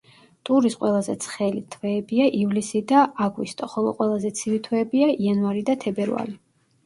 ტურის 0.49 0.75
ყველაზე 0.83 1.13
ცხელი 1.25 1.59
თვეებია 1.75 2.29
ივლისი 2.37 2.81
და 2.91 3.03
აგვისტო, 3.27 3.69
ხოლო 3.75 3.93
ყველაზე 3.99 4.31
ცივი 4.39 4.57
თვეებია 4.69 5.11
იანვარი 5.27 5.63
და 5.69 5.77
თებერვალი. 5.85 6.35